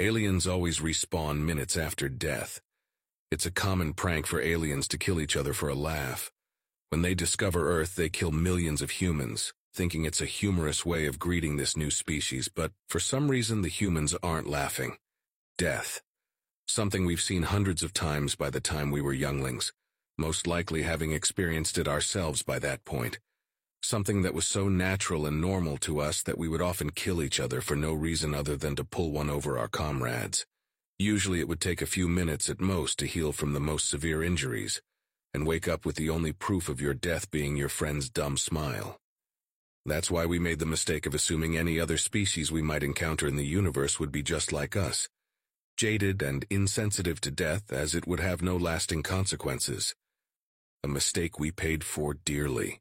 Aliens 0.00 0.46
always 0.46 0.78
respawn 0.78 1.40
minutes 1.40 1.76
after 1.76 2.08
death. 2.08 2.60
It's 3.32 3.46
a 3.46 3.50
common 3.50 3.94
prank 3.94 4.28
for 4.28 4.40
aliens 4.40 4.86
to 4.88 4.96
kill 4.96 5.20
each 5.20 5.34
other 5.34 5.52
for 5.52 5.68
a 5.68 5.74
laugh. 5.74 6.30
When 6.90 7.02
they 7.02 7.16
discover 7.16 7.68
Earth, 7.68 7.96
they 7.96 8.08
kill 8.08 8.30
millions 8.30 8.80
of 8.80 8.90
humans, 8.90 9.52
thinking 9.74 10.04
it's 10.04 10.20
a 10.20 10.24
humorous 10.24 10.86
way 10.86 11.06
of 11.06 11.18
greeting 11.18 11.56
this 11.56 11.76
new 11.76 11.90
species, 11.90 12.48
but 12.48 12.70
for 12.88 13.00
some 13.00 13.28
reason 13.28 13.62
the 13.62 13.68
humans 13.68 14.14
aren't 14.22 14.48
laughing. 14.48 14.98
Death. 15.56 16.00
Something 16.68 17.04
we've 17.04 17.20
seen 17.20 17.42
hundreds 17.42 17.82
of 17.82 17.92
times 17.92 18.36
by 18.36 18.50
the 18.50 18.60
time 18.60 18.92
we 18.92 19.00
were 19.00 19.12
younglings, 19.12 19.72
most 20.16 20.46
likely 20.46 20.82
having 20.82 21.10
experienced 21.10 21.76
it 21.76 21.88
ourselves 21.88 22.44
by 22.44 22.60
that 22.60 22.84
point. 22.84 23.18
Something 23.82 24.22
that 24.22 24.34
was 24.34 24.46
so 24.46 24.68
natural 24.68 25.24
and 25.24 25.40
normal 25.40 25.76
to 25.78 26.00
us 26.00 26.22
that 26.22 26.36
we 26.36 26.48
would 26.48 26.60
often 26.60 26.90
kill 26.90 27.22
each 27.22 27.40
other 27.40 27.60
for 27.60 27.76
no 27.76 27.92
reason 27.92 28.34
other 28.34 28.56
than 28.56 28.76
to 28.76 28.84
pull 28.84 29.12
one 29.12 29.30
over 29.30 29.56
our 29.56 29.68
comrades. 29.68 30.44
Usually 30.98 31.40
it 31.40 31.48
would 31.48 31.60
take 31.60 31.80
a 31.80 31.86
few 31.86 32.08
minutes 32.08 32.50
at 32.50 32.60
most 32.60 32.98
to 32.98 33.06
heal 33.06 33.32
from 33.32 33.52
the 33.52 33.60
most 33.60 33.88
severe 33.88 34.22
injuries, 34.22 34.82
and 35.32 35.46
wake 35.46 35.68
up 35.68 35.86
with 35.86 35.96
the 35.96 36.10
only 36.10 36.32
proof 36.32 36.68
of 36.68 36.80
your 36.80 36.92
death 36.92 37.30
being 37.30 37.56
your 37.56 37.68
friend's 37.68 38.10
dumb 38.10 38.36
smile. 38.36 38.98
That's 39.86 40.10
why 40.10 40.26
we 40.26 40.38
made 40.38 40.58
the 40.58 40.66
mistake 40.66 41.06
of 41.06 41.14
assuming 41.14 41.56
any 41.56 41.78
other 41.78 41.96
species 41.96 42.50
we 42.50 42.62
might 42.62 42.82
encounter 42.82 43.28
in 43.28 43.36
the 43.36 43.46
universe 43.46 44.00
would 44.00 44.10
be 44.10 44.22
just 44.22 44.52
like 44.52 44.76
us, 44.76 45.08
jaded 45.76 46.20
and 46.20 46.44
insensitive 46.50 47.20
to 47.20 47.30
death 47.30 47.72
as 47.72 47.94
it 47.94 48.06
would 48.06 48.20
have 48.20 48.42
no 48.42 48.56
lasting 48.56 49.04
consequences. 49.04 49.94
A 50.82 50.88
mistake 50.88 51.38
we 51.38 51.52
paid 51.52 51.84
for 51.84 52.14
dearly. 52.14 52.80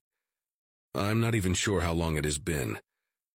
I'm 0.95 1.21
not 1.21 1.35
even 1.35 1.53
sure 1.53 1.81
how 1.81 1.93
long 1.93 2.17
it 2.17 2.25
has 2.25 2.39
been. 2.39 2.79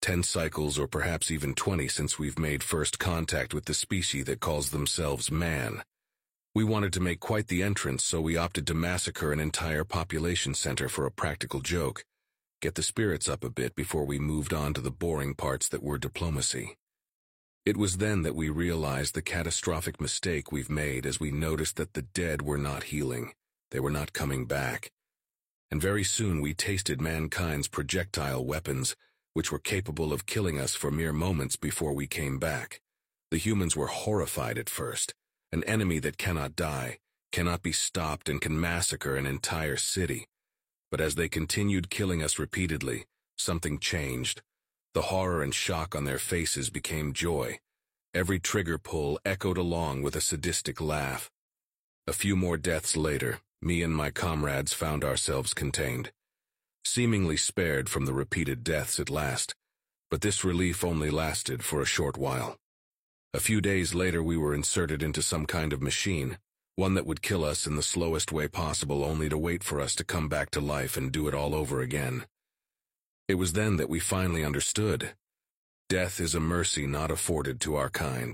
Ten 0.02 0.24
cycles 0.24 0.80
or 0.80 0.88
perhaps 0.88 1.30
even 1.30 1.54
twenty 1.54 1.88
since 1.88 2.18
we've 2.18 2.40
made 2.40 2.64
first 2.64 2.98
contact 2.98 3.54
with 3.54 3.66
the 3.66 3.74
species 3.74 4.26
that 4.26 4.40
calls 4.40 4.72
themselves 4.72 5.30
man. 5.30 5.84
We 6.56 6.64
wanted 6.64 6.92
to 6.94 7.00
make 7.00 7.20
quite 7.20 7.48
the 7.48 7.64
entrance, 7.64 8.04
so 8.04 8.20
we 8.20 8.36
opted 8.36 8.68
to 8.68 8.74
massacre 8.74 9.32
an 9.32 9.40
entire 9.40 9.84
population 9.84 10.54
center 10.54 10.90
for 10.90 11.06
a 11.06 11.12
practical 11.12 11.62
joke. 11.62 12.04
Get 12.62 12.76
the 12.76 12.84
spirits 12.84 13.30
up 13.30 13.44
a 13.44 13.50
bit 13.50 13.76
before 13.76 14.06
we 14.06 14.20
moved 14.20 14.54
on 14.54 14.74
to 14.74 14.82
the 14.82 14.92
boring 14.92 15.34
parts 15.34 15.70
that 15.70 15.84
were 15.84 15.98
diplomacy. 15.98 16.76
It 17.66 17.78
was 17.78 17.98
then 17.98 18.24
that 18.24 18.36
we 18.36 18.50
realized 18.50 19.14
the 19.14 19.22
catastrophic 19.22 20.02
mistake 20.02 20.52
we've 20.52 20.70
made 20.70 21.06
as 21.06 21.20
we 21.20 21.32
noticed 21.32 21.76
that 21.78 21.94
the 21.94 22.02
dead 22.02 22.42
were 22.42 22.58
not 22.58 22.84
healing. 22.84 23.34
They 23.70 23.80
were 23.80 23.92
not 23.92 24.14
coming 24.14 24.46
back. 24.46 24.92
And 25.72 25.82
very 25.82 26.04
soon 26.04 26.42
we 26.42 26.54
tasted 26.54 27.00
mankind's 27.00 27.70
projectile 27.70 28.44
weapons, 28.44 28.96
which 29.34 29.52
were 29.52 29.60
capable 29.60 30.12
of 30.12 30.26
killing 30.26 30.60
us 30.60 30.76
for 30.76 30.92
mere 30.92 31.14
moments 31.14 31.56
before 31.56 31.94
we 31.94 32.08
came 32.08 32.40
back. 32.40 32.82
The 33.32 33.38
humans 33.38 33.76
were 33.76 33.88
horrified 33.88 34.58
at 34.58 34.70
first. 34.70 35.14
An 35.54 35.64
enemy 35.64 36.00
that 36.00 36.18
cannot 36.18 36.58
die, 36.58 37.00
cannot 37.32 37.64
be 37.64 37.72
stopped 37.72 38.28
and 38.28 38.42
can 38.42 38.60
massacre 38.60 39.16
an 39.16 39.26
entire 39.26 39.78
city. 39.78 40.28
But 40.90 41.00
as 41.00 41.16
they 41.16 41.30
continued 41.30 41.90
killing 41.90 42.22
us 42.22 42.38
repeatedly, 42.38 43.06
something 43.38 43.80
changed. 43.80 44.42
The 44.94 45.04
horror 45.04 45.42
and 45.42 45.56
shock 45.56 45.96
on 45.96 46.04
their 46.04 46.20
faces 46.20 46.70
became 46.70 47.14
joy. 47.14 47.60
Every 48.14 48.40
trigger 48.40 48.78
pull 48.78 49.20
echoed 49.24 49.58
along 49.58 50.02
with 50.02 50.18
a 50.18 50.22
sadistic 50.22 50.82
laugh. 50.82 51.32
A 52.08 52.14
few 52.14 52.36
more 52.36 52.58
deaths 52.58 52.98
later, 52.98 53.40
me 53.62 53.84
and 53.84 53.96
my 53.96 54.10
comrades 54.10 54.74
found 54.74 55.04
ourselves 55.04 55.54
contained 55.54 56.12
seemingly 56.84 57.38
spared 57.38 57.90
from 57.90 58.06
the 58.06 58.14
repeated 58.14 58.64
deaths 58.64 59.00
at 59.00 59.10
last, 59.10 59.54
but 60.10 60.22
this 60.22 60.44
relief 60.44 60.84
only 60.84 61.10
lasted 61.10 61.64
for 61.64 61.82
a 61.82 61.86
short 61.86 62.18
while. 62.18 62.58
A 63.34 63.40
few 63.40 63.62
days 63.62 63.94
later 63.94 64.22
we 64.22 64.36
were 64.36 64.54
inserted 64.54 65.02
into 65.02 65.22
some 65.22 65.46
kind 65.46 65.74
of 65.74 65.82
machine, 65.82 66.38
one 66.76 66.96
that 66.96 67.06
would 67.06 67.22
kill 67.22 67.46
us 67.46 67.66
in 67.66 67.76
the 67.76 67.84
slowest 67.84 68.32
way 68.32 68.48
possible 68.48 69.06
only 69.06 69.30
to 69.30 69.38
wait 69.38 69.64
for 69.64 69.80
us 69.80 69.96
to 69.96 70.04
come 70.04 70.28
back 70.28 70.50
to 70.52 70.60
life 70.60 70.98
and 70.98 71.12
do 71.12 71.28
it 71.28 71.34
all 71.34 71.56
over 71.56 71.82
again. 71.82 72.26
It 73.28 73.36
was 73.36 73.54
then 73.54 73.78
that 73.78 73.90
we 73.90 74.00
finally 74.00 74.44
understood. 74.44 75.12
Death 75.88 76.20
is 76.20 76.36
a 76.36 76.40
mercy 76.40 76.88
not 76.88 77.12
afforded 77.12 77.62
to 77.62 77.76
our 77.76 77.90
kind. 77.90 78.30